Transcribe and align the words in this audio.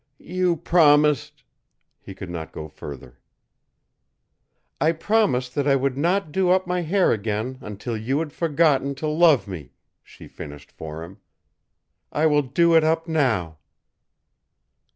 "You 0.33 0.55
promised" 0.57 1.43
He 2.01 2.15
could 2.15 2.31
not 2.31 2.51
go 2.51 2.67
further. 2.67 3.19
"I 4.79 4.93
promised 4.93 5.53
that 5.53 5.67
I 5.67 5.75
would 5.75 5.95
not 5.95 6.31
do 6.31 6.49
up 6.49 6.65
my 6.65 6.81
hair 6.81 7.11
again 7.11 7.59
until 7.61 7.95
you 7.95 8.17
had 8.17 8.33
forgotten 8.33 8.95
to 8.95 9.05
love 9.07 9.47
me," 9.47 9.73
she 10.01 10.27
finished 10.27 10.71
for 10.71 11.03
him. 11.03 11.19
"I 12.11 12.25
will 12.25 12.41
do 12.41 12.73
it 12.73 12.83
up 12.83 13.07
now." 13.07 13.59